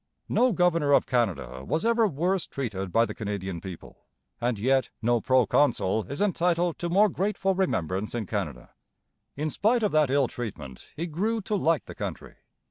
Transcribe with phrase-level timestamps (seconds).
[0.29, 4.07] No governor of Canada was ever worse treated by the Canadian people;
[4.41, 8.71] and yet no proconsul is entitled to more grateful remembrance in Canada.
[9.35, 12.37] In spite of that ill treatment he grew to like the country.